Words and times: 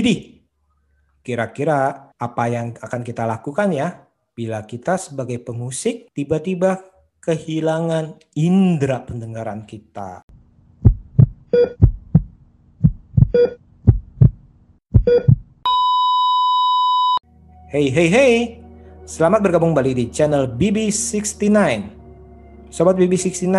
Widih, 0.00 0.40
kira-kira 1.20 2.08
apa 2.16 2.48
yang 2.48 2.72
akan 2.72 3.04
kita 3.04 3.28
lakukan 3.28 3.68
ya 3.68 4.08
bila 4.32 4.64
kita 4.64 4.96
sebagai 4.96 5.36
pemusik 5.44 6.08
tiba-tiba 6.16 6.80
kehilangan 7.20 8.16
indera 8.32 9.04
pendengaran 9.04 9.68
kita? 9.68 10.24
Hey 17.68 17.92
hey 17.92 18.08
hey, 18.08 18.34
selamat 19.04 19.52
bergabung 19.52 19.76
kembali 19.76 19.92
di 19.92 20.04
channel 20.08 20.48
BB69. 20.48 21.44
Sobat 22.72 22.96
BB69, 22.96 23.52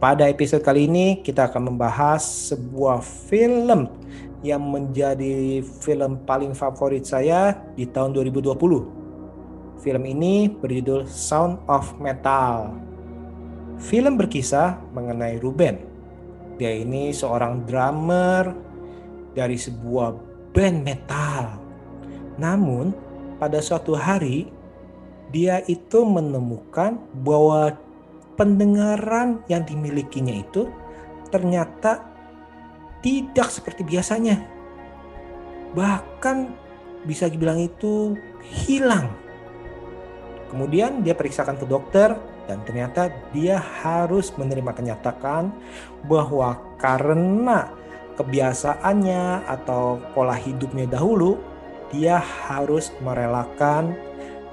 pada 0.00 0.24
episode 0.24 0.64
kali 0.64 0.88
ini 0.88 1.20
kita 1.20 1.52
akan 1.52 1.76
membahas 1.76 2.24
sebuah 2.48 3.04
film 3.04 3.92
yang 4.46 4.62
menjadi 4.62 5.58
film 5.62 6.22
paling 6.22 6.54
favorit 6.54 7.02
saya 7.02 7.58
di 7.74 7.86
tahun 7.90 8.14
2020. 8.14 9.82
Film 9.82 10.02
ini 10.06 10.50
berjudul 10.50 11.06
Sound 11.06 11.62
of 11.70 11.94
Metal. 11.98 12.74
Film 13.78 14.18
berkisah 14.18 14.78
mengenai 14.90 15.38
Ruben. 15.38 15.78
Dia 16.58 16.74
ini 16.74 17.14
seorang 17.14 17.62
drummer 17.62 18.50
dari 19.38 19.54
sebuah 19.54 20.18
band 20.50 20.78
metal. 20.82 21.44
Namun, 22.42 22.90
pada 23.38 23.62
suatu 23.62 23.94
hari 23.94 24.50
dia 25.30 25.62
itu 25.70 26.02
menemukan 26.02 26.98
bahwa 27.22 27.78
pendengaran 28.34 29.42
yang 29.46 29.62
dimilikinya 29.62 30.42
itu 30.42 30.66
ternyata 31.28 32.07
tidak 33.04 33.48
seperti 33.52 33.86
biasanya. 33.86 34.42
Bahkan 35.74 36.36
bisa 37.04 37.30
dibilang 37.30 37.60
itu 37.60 38.18
hilang. 38.42 39.12
Kemudian 40.48 41.04
dia 41.04 41.12
periksakan 41.12 41.60
ke 41.60 41.66
dokter 41.68 42.16
dan 42.48 42.64
ternyata 42.64 43.12
dia 43.36 43.60
harus 43.60 44.32
menerima 44.40 44.72
kenyataan 44.72 45.52
bahwa 46.08 46.56
karena 46.80 47.68
kebiasaannya 48.16 49.44
atau 49.44 50.00
pola 50.16 50.34
hidupnya 50.34 50.88
dahulu 50.88 51.36
dia 51.92 52.18
harus 52.18 52.90
merelakan 53.04 53.92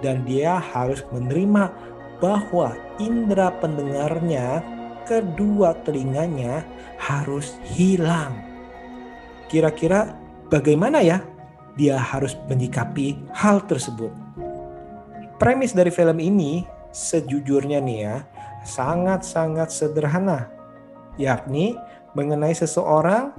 dan 0.03 0.27
dia 0.27 0.59
harus 0.59 1.01
menerima 1.15 1.71
bahwa 2.19 2.75
indera 2.99 3.51
pendengarnya 3.59 4.59
kedua 5.05 5.77
telinganya 5.85 6.65
harus 6.99 7.55
hilang. 7.63 8.33
Kira-kira 9.47 10.17
bagaimana 10.49 11.05
ya 11.05 11.21
dia 11.77 12.01
harus 12.01 12.33
menyikapi 12.49 13.15
hal 13.31 13.61
tersebut? 13.69 14.09
Premis 15.37 15.71
dari 15.77 15.93
film 15.93 16.17
ini 16.17 16.65
sejujurnya 16.89 17.79
nih 17.83 17.99
ya 18.01 18.15
sangat-sangat 18.65 19.69
sederhana 19.69 20.49
yakni 21.21 21.75
mengenai 22.15 22.55
seseorang 22.55 23.35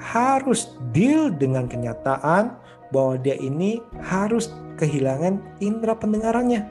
harus 0.00 0.76
deal 0.92 1.28
dengan 1.28 1.68
kenyataan 1.68 2.56
bahwa 2.92 3.20
dia 3.20 3.36
ini 3.36 3.80
harus 4.00 4.52
kehilangan 4.80 5.40
indera 5.60 5.92
pendengarannya. 5.92 6.64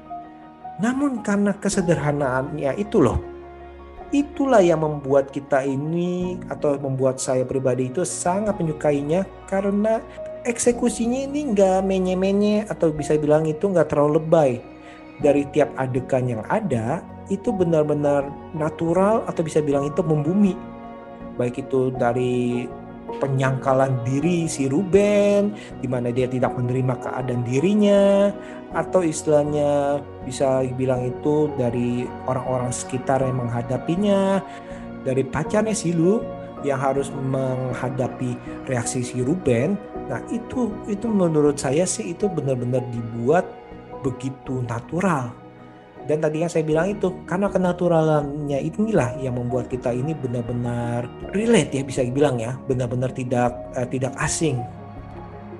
Namun 0.81 1.21
karena 1.21 1.53
kesederhanaannya 1.53 2.73
itu 2.79 3.03
loh, 3.03 3.19
itulah 4.09 4.61
yang 4.61 4.81
membuat 4.81 5.29
kita 5.29 5.61
ini 5.61 6.41
atau 6.49 6.77
membuat 6.81 7.21
saya 7.21 7.45
pribadi 7.45 7.89
itu 7.89 8.01
sangat 8.01 8.57
menyukainya 8.57 9.25
karena 9.45 10.01
eksekusinya 10.47 11.29
ini 11.29 11.53
nggak 11.53 11.85
menye-menye 11.85 12.65
atau 12.69 12.89
bisa 12.89 13.19
bilang 13.19 13.45
itu 13.45 13.69
nggak 13.69 13.91
terlalu 13.93 14.21
lebay. 14.21 14.51
Dari 15.19 15.43
tiap 15.51 15.67
adegan 15.75 16.31
yang 16.31 16.43
ada 16.47 17.03
itu 17.27 17.51
benar-benar 17.51 18.31
natural 18.55 19.27
atau 19.27 19.43
bisa 19.43 19.59
bilang 19.59 19.85
itu 19.91 19.99
membumi. 19.99 20.55
Baik 21.35 21.67
itu 21.67 21.91
dari 21.91 22.67
penyangkalan 23.17 23.97
diri 24.05 24.45
si 24.45 24.69
Ruben 24.69 25.57
di 25.81 25.87
mana 25.89 26.13
dia 26.13 26.29
tidak 26.29 26.53
menerima 26.53 26.93
keadaan 27.01 27.41
dirinya 27.41 28.29
atau 28.77 29.01
istilahnya 29.01 29.97
bisa 30.23 30.61
bilang 30.77 31.09
itu 31.09 31.49
dari 31.57 32.05
orang-orang 32.29 32.69
sekitar 32.69 33.25
yang 33.25 33.41
menghadapinya 33.41 34.39
dari 35.01 35.25
pacarnya 35.25 35.73
si 35.73 35.89
Lu 35.89 36.21
yang 36.61 36.77
harus 36.77 37.09
menghadapi 37.09 38.35
reaksi 38.67 38.99
si 39.01 39.23
Ruben. 39.23 39.79
Nah 40.11 40.19
itu 40.29 40.69
itu 40.91 41.07
menurut 41.07 41.55
saya 41.55 41.87
sih 41.87 42.13
itu 42.13 42.27
benar-benar 42.27 42.83
dibuat 42.91 43.47
begitu 44.03 44.63
natural 44.67 45.31
dan 46.09 46.25
tadi 46.25 46.41
yang 46.41 46.49
saya 46.49 46.65
bilang 46.65 46.89
itu 46.89 47.13
karena 47.29 47.53
kenaturalannya 47.53 48.57
inilah 48.65 49.21
yang 49.21 49.37
membuat 49.37 49.69
kita 49.69 49.93
ini 49.93 50.17
benar-benar 50.17 51.05
relate 51.37 51.77
ya 51.77 51.85
bisa 51.85 52.01
dibilang 52.01 52.41
ya 52.41 52.57
benar-benar 52.65 53.13
tidak 53.13 53.53
eh, 53.77 53.85
tidak 53.85 54.17
asing 54.17 54.57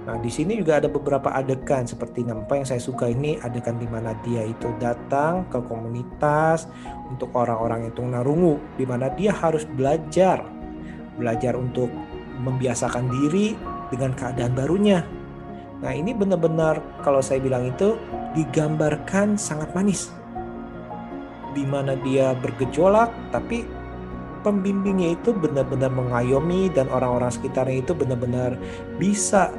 Nah, 0.10 0.18
di 0.18 0.32
sini 0.34 0.58
juga 0.58 0.82
ada 0.82 0.90
beberapa 0.90 1.30
adegan 1.30 1.86
seperti 1.86 2.26
apa 2.26 2.58
yang 2.58 2.66
saya 2.66 2.82
suka 2.82 3.06
ini 3.14 3.38
adegan 3.46 3.78
di 3.78 3.86
mana 3.86 4.18
dia 4.26 4.42
itu 4.42 4.74
datang 4.82 5.46
ke 5.54 5.62
komunitas 5.70 6.66
untuk 7.14 7.30
orang-orang 7.38 7.94
itu 7.94 8.02
narungu 8.02 8.58
di 8.74 8.90
mana 8.90 9.14
dia 9.14 9.30
harus 9.30 9.70
belajar 9.70 10.42
belajar 11.14 11.54
untuk 11.54 11.94
membiasakan 12.42 13.06
diri 13.06 13.54
dengan 13.94 14.18
keadaan 14.18 14.58
barunya. 14.58 15.06
Nah, 15.86 15.94
ini 15.94 16.16
benar-benar 16.18 16.82
kalau 17.06 17.22
saya 17.22 17.38
bilang 17.38 17.70
itu 17.70 17.94
digambarkan 18.34 19.38
sangat 19.38 19.70
manis. 19.78 20.10
Di 21.54 21.64
mana 21.66 21.98
dia 22.00 22.34
bergejolak 22.38 23.10
tapi 23.34 23.66
pembimbingnya 24.42 25.20
itu 25.20 25.36
benar-benar 25.36 25.92
mengayomi 25.92 26.72
dan 26.72 26.88
orang-orang 26.88 27.32
sekitarnya 27.32 27.84
itu 27.84 27.92
benar-benar 27.92 28.56
bisa 28.96 29.52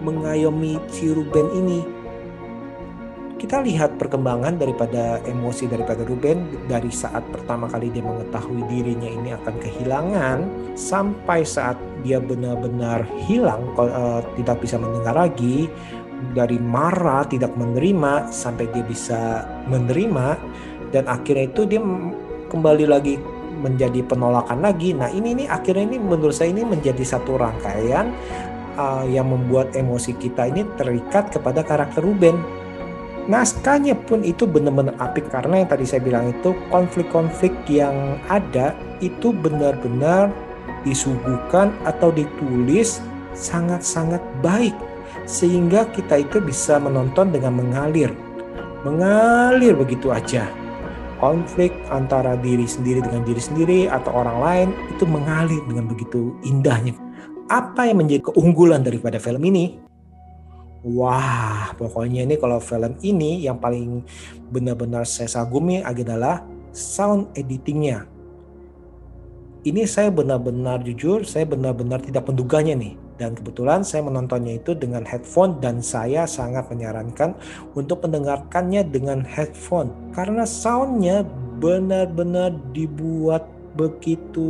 mengayomi 0.00 0.78
si 0.88 1.10
Ruben 1.10 1.48
ini. 1.54 1.80
Kita 3.38 3.62
lihat 3.62 4.02
perkembangan 4.02 4.58
daripada 4.58 5.22
emosi 5.22 5.70
daripada 5.70 6.02
Ruben 6.02 6.66
dari 6.66 6.90
saat 6.90 7.22
pertama 7.30 7.70
kali 7.70 7.86
dia 7.86 8.02
mengetahui 8.02 8.66
dirinya 8.66 9.06
ini 9.06 9.30
akan 9.30 9.54
kehilangan 9.62 10.38
sampai 10.74 11.46
saat 11.46 11.78
dia 12.02 12.18
benar-benar 12.18 13.06
hilang 13.30 13.62
uh, 13.78 14.26
tidak 14.34 14.58
bisa 14.58 14.74
mendengar 14.74 15.14
lagi 15.14 15.70
dari 16.34 16.58
marah 16.58 17.22
tidak 17.30 17.54
menerima 17.54 18.26
sampai 18.34 18.66
dia 18.74 18.82
bisa 18.82 19.46
menerima 19.70 20.34
dan 20.94 21.06
akhirnya 21.06 21.50
itu 21.50 21.64
dia 21.68 21.80
kembali 22.48 22.86
lagi 22.88 23.20
menjadi 23.58 24.00
penolakan 24.06 24.62
lagi. 24.62 24.94
Nah 24.94 25.10
ini 25.10 25.34
nih 25.44 25.46
akhirnya 25.50 25.94
ini 25.94 25.98
menurut 25.98 26.32
saya 26.32 26.54
ini 26.54 26.62
menjadi 26.62 27.02
satu 27.02 27.36
rangkaian 27.36 28.14
uh, 28.78 29.04
yang 29.04 29.28
membuat 29.28 29.74
emosi 29.74 30.14
kita 30.16 30.48
ini 30.48 30.62
terikat 30.78 31.34
kepada 31.34 31.66
karakter 31.66 32.00
Ruben. 32.00 32.38
Naskahnya 33.28 33.92
pun 34.08 34.24
itu 34.24 34.48
benar-benar 34.48 34.96
apik 34.96 35.28
karena 35.28 35.60
yang 35.60 35.68
tadi 35.68 35.84
saya 35.84 36.00
bilang 36.00 36.32
itu 36.32 36.56
konflik-konflik 36.72 37.52
yang 37.68 38.16
ada 38.32 38.72
itu 39.04 39.36
benar-benar 39.36 40.32
disuguhkan 40.80 41.68
atau 41.84 42.08
ditulis 42.08 43.04
sangat-sangat 43.36 44.24
baik 44.40 44.72
sehingga 45.28 45.84
kita 45.92 46.24
itu 46.24 46.40
bisa 46.40 46.80
menonton 46.80 47.28
dengan 47.28 47.60
mengalir. 47.60 48.16
Mengalir 48.80 49.76
begitu 49.76 50.08
aja. 50.08 50.48
Konflik 51.18 51.74
antara 51.90 52.38
diri 52.38 52.64
sendiri 52.64 53.02
dengan 53.02 53.26
diri 53.26 53.42
sendiri 53.42 53.80
atau 53.90 54.14
orang 54.14 54.38
lain 54.38 54.68
itu 54.94 55.02
mengalir 55.02 55.58
dengan 55.66 55.90
begitu 55.90 56.30
indahnya 56.46 56.94
apa 57.48 57.88
yang 57.88 58.04
menjadi 58.04 58.28
keunggulan 58.30 58.84
daripada 58.84 59.16
film 59.16 59.40
ini? 59.48 59.80
Wah, 60.84 61.74
pokoknya 61.74 62.22
ini 62.22 62.38
kalau 62.38 62.62
film 62.62 62.94
ini 63.02 63.42
yang 63.42 63.58
paling 63.58 64.04
benar-benar 64.52 65.08
saya 65.08 65.26
sagumi 65.26 65.82
adalah 65.82 66.44
sound 66.70 67.34
editingnya. 67.34 68.06
Ini 69.66 69.84
saya 69.90 70.14
benar-benar 70.14 70.86
jujur, 70.86 71.26
saya 71.26 71.44
benar-benar 71.44 71.98
tidak 71.98 72.30
menduganya 72.30 72.78
nih. 72.78 72.94
Dan 73.18 73.34
kebetulan 73.34 73.82
saya 73.82 74.06
menontonnya 74.06 74.62
itu 74.62 74.78
dengan 74.78 75.02
headphone 75.02 75.58
dan 75.58 75.82
saya 75.82 76.24
sangat 76.24 76.70
menyarankan 76.70 77.34
untuk 77.74 78.06
mendengarkannya 78.06 78.86
dengan 78.86 79.26
headphone. 79.26 79.90
Karena 80.14 80.46
soundnya 80.46 81.26
benar-benar 81.58 82.54
dibuat 82.70 83.44
begitu 83.74 84.46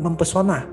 mempesona. 0.00 0.64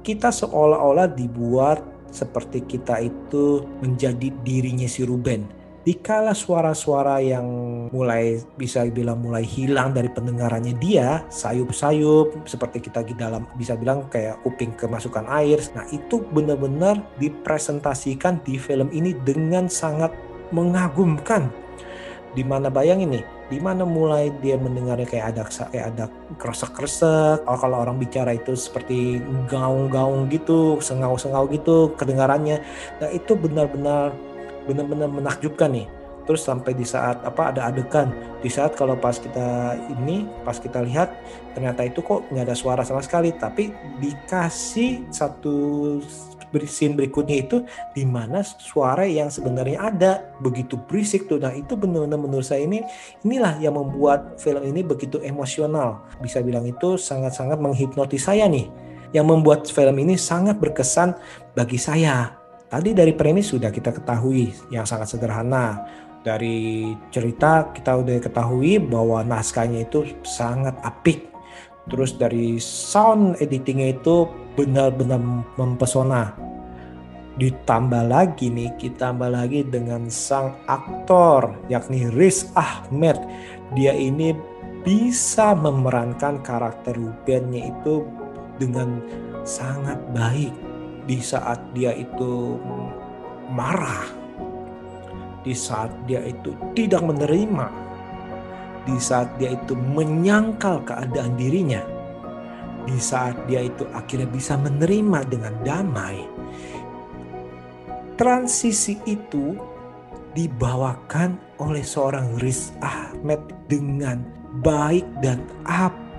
Kita 0.00 0.30
seolah-olah 0.30 1.12
dibuat 1.12 1.82
seperti 2.10 2.66
kita 2.66 3.02
itu 3.02 3.66
menjadi 3.82 4.30
dirinya 4.42 4.86
si 4.86 5.06
Ruben. 5.06 5.59
Dikala 5.80 6.36
suara-suara 6.36 7.24
yang 7.24 7.48
mulai 7.88 8.36
bisa 8.60 8.84
bilang 8.92 9.24
mulai 9.24 9.48
hilang 9.48 9.96
dari 9.96 10.12
pendengarannya 10.12 10.76
dia, 10.76 11.24
sayup-sayup 11.32 12.44
seperti 12.44 12.84
kita 12.84 13.00
di 13.00 13.16
dalam 13.16 13.48
bisa 13.56 13.80
bilang 13.80 14.04
kayak 14.12 14.44
kuping 14.44 14.76
kemasukan 14.76 15.24
air. 15.32 15.56
Nah, 15.72 15.88
itu 15.88 16.20
benar-benar 16.36 17.00
dipresentasikan 17.16 18.44
di 18.44 18.60
film 18.60 18.92
ini 18.92 19.16
dengan 19.24 19.72
sangat 19.72 20.12
mengagumkan. 20.52 21.48
Di 22.36 22.44
mana 22.44 22.68
bayangin 22.68 23.16
nih, 23.16 23.24
di 23.50 23.58
mana 23.58 23.82
mulai 23.82 24.30
dia 24.38 24.54
mendengarnya 24.54 25.02
kayak 25.10 25.34
ada 25.34 25.42
kayak 25.50 25.86
ada 25.90 26.06
kresek-kresek 26.38 27.42
oh, 27.50 27.58
kalau 27.58 27.82
orang 27.82 27.98
bicara 27.98 28.38
itu 28.38 28.54
seperti 28.54 29.18
gaung-gaung 29.50 30.30
gitu 30.30 30.78
sengau-sengau 30.78 31.50
gitu 31.50 31.90
kedengarannya 31.98 32.62
nah 33.02 33.10
itu 33.10 33.34
benar-benar 33.34 34.14
benar-benar 34.68 35.08
menakjubkan 35.08 35.72
nih 35.72 35.88
terus 36.28 36.46
sampai 36.46 36.76
di 36.76 36.86
saat 36.86 37.18
apa 37.26 37.50
ada 37.50 37.66
adegan 37.66 38.12
di 38.38 38.46
saat 38.46 38.78
kalau 38.78 38.94
pas 38.94 39.18
kita 39.18 39.74
ini 39.98 40.28
pas 40.46 40.54
kita 40.62 40.84
lihat 40.84 41.10
ternyata 41.58 41.82
itu 41.82 42.04
kok 42.04 42.28
nggak 42.30 42.46
ada 42.46 42.56
suara 42.56 42.82
sama 42.86 43.02
sekali 43.02 43.34
tapi 43.34 43.74
dikasih 43.98 45.10
satu 45.10 45.98
scene 46.66 46.98
berikutnya 46.98 47.46
itu 47.46 47.62
di 47.94 48.02
mana 48.02 48.42
suara 48.42 49.06
yang 49.06 49.30
sebenarnya 49.30 49.78
ada 49.78 50.12
begitu 50.42 50.74
berisik 50.74 51.30
tuh. 51.30 51.38
Nah 51.38 51.54
itu 51.54 51.78
benar-benar 51.78 52.18
menurut 52.18 52.42
saya 52.42 52.66
ini 52.66 52.82
inilah 53.22 53.62
yang 53.62 53.78
membuat 53.78 54.42
film 54.42 54.66
ini 54.66 54.82
begitu 54.82 55.22
emosional. 55.22 56.02
Bisa 56.18 56.42
bilang 56.42 56.66
itu 56.66 56.98
sangat-sangat 56.98 57.62
menghipnotis 57.62 58.26
saya 58.26 58.50
nih. 58.50 58.66
Yang 59.14 59.26
membuat 59.26 59.60
film 59.70 59.94
ini 60.02 60.18
sangat 60.18 60.58
berkesan 60.58 61.14
bagi 61.54 61.78
saya. 61.78 62.39
Tadi 62.70 62.94
dari 62.94 63.10
premis 63.10 63.50
sudah 63.50 63.74
kita 63.74 63.90
ketahui 63.90 64.54
yang 64.70 64.86
sangat 64.86 65.10
sederhana. 65.10 65.82
Dari 66.22 66.86
cerita 67.10 67.66
kita 67.74 67.98
udah 67.98 68.22
ketahui 68.22 68.78
bahwa 68.78 69.26
naskahnya 69.26 69.90
itu 69.90 70.06
sangat 70.22 70.78
apik. 70.86 71.26
Terus 71.90 72.14
dari 72.14 72.62
sound 72.62 73.42
editingnya 73.42 73.98
itu 73.98 74.30
benar-benar 74.54 75.18
mempesona. 75.58 76.30
Ditambah 77.42 78.06
lagi 78.06 78.54
nih, 78.54 78.70
kita 78.78 79.10
tambah 79.10 79.34
lagi 79.34 79.66
dengan 79.66 80.06
sang 80.06 80.54
aktor 80.70 81.50
yakni 81.66 82.06
Riz 82.14 82.54
Ahmed. 82.54 83.18
Dia 83.74 83.90
ini 83.90 84.30
bisa 84.86 85.58
memerankan 85.58 86.38
karakter 86.46 86.94
Rubennya 86.94 87.74
itu 87.74 88.06
dengan 88.62 89.02
sangat 89.42 89.98
baik 90.14 90.69
di 91.10 91.18
saat 91.18 91.58
dia 91.74 91.90
itu 91.90 92.54
marah, 93.50 94.06
di 95.42 95.50
saat 95.50 95.90
dia 96.06 96.22
itu 96.22 96.54
tidak 96.78 97.02
menerima, 97.02 97.66
di 98.86 98.94
saat 99.02 99.26
dia 99.42 99.58
itu 99.58 99.74
menyangkal 99.74 100.86
keadaan 100.86 101.34
dirinya 101.34 101.82
di 102.88 102.96
saat 102.96 103.36
dia 103.44 103.64
itu 103.66 103.84
akhirnya 103.92 104.28
bisa 104.28 104.56
menerima 104.56 105.20
dengan 105.28 105.54
damai, 105.64 106.24
transisi 108.16 108.96
itu 109.04 109.56
dibawakan 110.32 111.36
oleh 111.60 111.82
seorang 111.82 112.38
Riz 112.38 112.72
Ahmed 112.80 113.42
dengan 113.66 114.22
baik 114.62 115.04
dan 115.20 115.42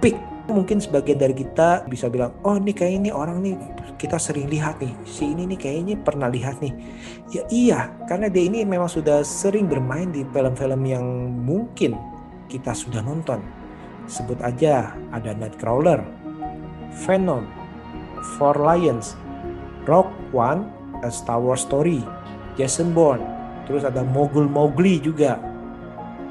apik. 0.01 0.17
Mungkin 0.49 0.81
sebagian 0.81 1.21
dari 1.21 1.37
kita 1.37 1.85
bisa 1.85 2.09
bilang, 2.09 2.33
oh 2.41 2.57
ini 2.57 2.73
kayak 2.73 3.05
ini 3.05 3.09
orang 3.13 3.45
nih 3.45 3.53
kita 4.01 4.17
sering 4.17 4.49
lihat 4.49 4.81
nih, 4.81 4.89
si 5.05 5.29
ini 5.29 5.45
nih 5.45 5.55
kayaknya 5.61 5.95
pernah 6.01 6.25
lihat 6.27 6.57
nih. 6.59 6.73
Ya 7.29 7.45
iya, 7.53 7.79
karena 8.09 8.25
dia 8.25 8.49
ini 8.49 8.65
memang 8.65 8.89
sudah 8.89 9.21
sering 9.21 9.69
bermain 9.69 10.09
di 10.09 10.25
film-film 10.33 10.81
yang 10.89 11.05
mungkin 11.45 11.93
kita 12.49 12.73
sudah 12.73 13.05
nonton. 13.05 13.39
Sebut 14.09 14.41
aja 14.41 14.97
ada 15.13 15.37
Nightcrawler, 15.37 16.01
Venom, 17.05 17.45
Four 18.35 18.57
Lions, 18.57 19.13
Rock 19.85 20.09
One, 20.33 20.67
A 21.05 21.13
Star 21.13 21.37
Wars 21.37 21.63
Story, 21.63 22.01
Jason 22.57 22.91
Bourne, 22.97 23.23
terus 23.69 23.85
ada 23.85 24.01
Mogul 24.01 24.49
Mowgli 24.49 24.97
juga. 24.97 25.50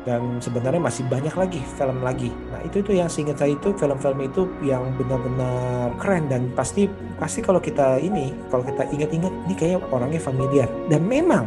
Dan 0.00 0.40
sebenarnya 0.40 0.80
masih 0.80 1.04
banyak 1.08 1.34
lagi 1.36 1.60
film 1.76 2.00
lagi. 2.00 2.32
Nah 2.48 2.64
itu 2.64 2.80
itu 2.80 2.96
yang 2.96 3.08
seingat 3.12 3.36
saya 3.36 3.52
itu 3.52 3.76
film-film 3.76 4.20
itu 4.24 4.48
yang 4.64 4.84
benar-benar 4.96 5.92
keren. 6.00 6.28
Dan 6.32 6.48
pasti 6.56 6.88
pasti 7.20 7.44
kalau 7.44 7.60
kita 7.60 8.00
ini 8.00 8.32
kalau 8.48 8.64
kita 8.64 8.88
ingat-ingat 8.88 9.32
ini 9.48 9.54
kayak 9.54 9.84
orangnya 9.92 10.20
familiar. 10.20 10.68
Dan 10.88 11.04
memang 11.04 11.46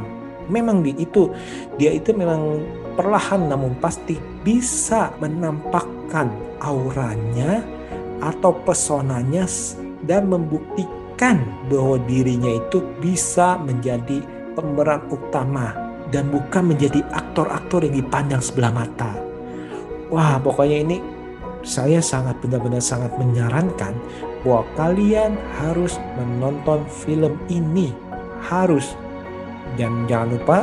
memang 0.51 0.83
di 0.83 0.93
itu 0.99 1.31
dia 1.79 1.95
itu 1.95 2.11
memang 2.11 2.61
perlahan 2.99 3.47
namun 3.47 3.73
pasti 3.79 4.19
bisa 4.43 5.11
menampakkan 5.23 6.29
auranya 6.63 7.63
atau 8.23 8.55
pesonanya 8.63 9.43
dan 10.07 10.31
membuktikan 10.31 11.43
bahwa 11.67 11.99
dirinya 12.07 12.59
itu 12.59 12.83
bisa 12.99 13.59
menjadi 13.59 14.23
pemeran 14.55 15.03
utama 15.09 15.82
dan 16.13 16.29
bukan 16.29 16.69
menjadi 16.69 17.01
aktor-aktor 17.09 17.81
yang 17.83 17.97
dipandang 17.97 18.39
sebelah 18.39 18.69
mata. 18.69 19.17
Wah, 20.13 20.37
pokoknya 20.37 20.77
ini 20.85 20.97
saya 21.65 21.97
sangat 21.99 22.37
benar-benar 22.45 22.85
sangat 22.85 23.09
menyarankan 23.17 23.97
bahwa 24.45 24.61
kalian 24.77 25.33
harus 25.57 25.97
menonton 26.15 26.85
film 26.85 27.33
ini. 27.49 27.89
Harus. 28.45 28.93
Dan 29.73 30.05
jangan 30.05 30.37
lupa 30.37 30.57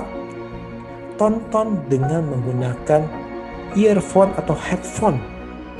tonton 1.19 1.83
dengan 1.91 2.23
menggunakan 2.31 3.03
earphone 3.75 4.31
atau 4.39 4.55
headphone 4.55 5.19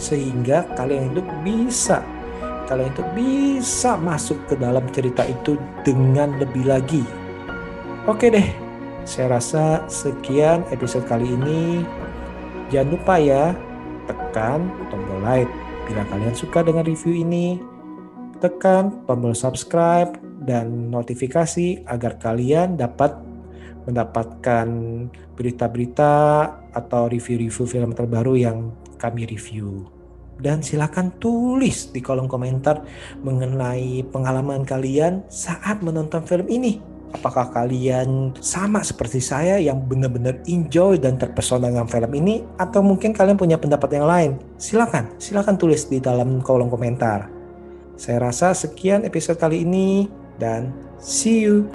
sehingga 0.01 0.65
kalian 0.75 1.13
itu 1.13 1.23
bisa 1.45 2.01
kalian 2.71 2.95
itu 2.95 3.05
bisa 3.19 3.99
masuk 3.99 4.39
ke 4.47 4.55
dalam 4.55 4.87
cerita 4.95 5.27
itu 5.27 5.59
dengan 5.83 6.39
lebih 6.39 6.71
lagi. 6.71 7.03
Oke 8.07 8.31
deh, 8.31 8.47
saya 9.05 9.37
rasa 9.41 9.85
sekian 9.89 10.65
episode 10.71 11.07
kali 11.09 11.29
ini. 11.29 11.85
Jangan 12.71 12.89
lupa 12.95 13.15
ya, 13.19 13.55
tekan 14.07 14.71
tombol 14.89 15.21
like 15.25 15.51
bila 15.89 16.07
kalian 16.07 16.37
suka 16.37 16.63
dengan 16.63 16.87
review 16.87 17.25
ini. 17.25 17.59
Tekan 18.41 19.05
tombol 19.05 19.37
subscribe 19.37 20.17
dan 20.45 20.89
notifikasi 20.89 21.85
agar 21.85 22.17
kalian 22.17 22.81
dapat 22.81 23.13
mendapatkan 23.85 24.69
berita-berita 25.37 26.13
atau 26.71 27.09
review-review 27.09 27.67
film 27.67 27.91
terbaru 27.97 28.37
yang 28.37 28.73
kami 29.01 29.25
review. 29.27 29.89
Dan 30.41 30.65
silakan 30.65 31.13
tulis 31.21 31.93
di 31.93 32.01
kolom 32.01 32.25
komentar 32.25 32.81
mengenai 33.21 34.01
pengalaman 34.09 34.65
kalian 34.65 35.29
saat 35.29 35.85
menonton 35.85 36.25
film 36.25 36.49
ini. 36.49 36.81
Apakah 37.11 37.51
kalian 37.51 38.39
sama 38.39 38.87
seperti 38.87 39.19
saya 39.19 39.59
yang 39.59 39.83
benar-benar 39.83 40.39
enjoy 40.47 40.95
dan 40.95 41.19
terpesona 41.19 41.67
dengan 41.67 41.91
film 41.91 42.13
ini 42.15 42.47
atau 42.55 42.87
mungkin 42.87 43.11
kalian 43.11 43.35
punya 43.35 43.59
pendapat 43.59 43.91
yang 43.99 44.07
lain? 44.07 44.31
Silakan, 44.57 45.11
silakan 45.19 45.59
tulis 45.59 45.91
di 45.91 45.99
dalam 45.99 46.39
kolom 46.39 46.71
komentar. 46.71 47.27
Saya 47.99 48.31
rasa 48.31 48.55
sekian 48.55 49.03
episode 49.03 49.37
kali 49.43 49.67
ini 49.67 50.07
dan 50.39 50.71
see 51.03 51.45
you. 51.45 51.67